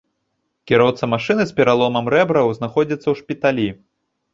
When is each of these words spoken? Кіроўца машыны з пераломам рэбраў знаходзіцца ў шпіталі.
Кіроўца 0.71 1.09
машыны 1.13 1.47
з 1.51 1.55
пераломам 1.61 2.11
рэбраў 2.17 2.53
знаходзіцца 2.59 3.05
ў 3.09 3.15
шпіталі. 3.25 3.73